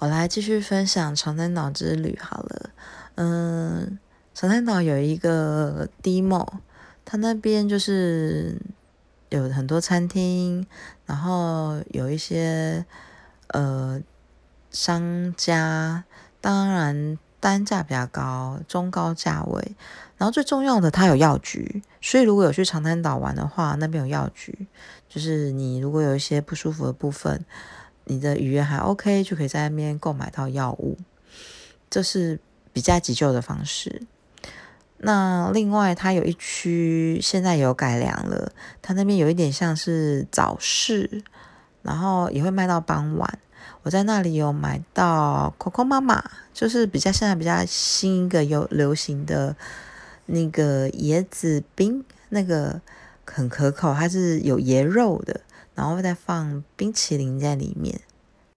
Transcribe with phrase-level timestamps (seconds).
[0.00, 2.70] 我来继续分享长滩岛之旅好了。
[3.16, 3.98] 嗯，
[4.32, 6.48] 长滩岛有一个 demo，
[7.04, 8.56] 它那边就是
[9.28, 10.66] 有很多餐厅，
[11.04, 12.86] 然后有一些
[13.48, 14.00] 呃
[14.70, 16.04] 商家，
[16.40, 19.76] 当然单价比较高，中高价位。
[20.16, 24.66] 然后最重要的，它有药局，所以如果有去长滩岛玩的话，那边有药局，
[25.10, 27.44] 就是你如果有一些不舒服的部分。
[28.10, 30.98] 你的语言还 OK，就可以在那边购买到药物，
[31.88, 32.40] 这是
[32.72, 34.02] 比较急救的方式。
[34.98, 38.52] 那另外，它有一区现在有改良了，
[38.82, 41.22] 它那边有一点像是早市，
[41.82, 43.38] 然后也会卖到傍晚。
[43.82, 46.20] 我在那里有买到 Coco 妈妈，
[46.52, 49.54] 就是比较现在比较新一个有流行的
[50.26, 52.80] 那个椰子冰，那个
[53.32, 55.40] 很可口，它是有椰肉的。
[55.72, 57.98] 然后再放冰淇淋在里面，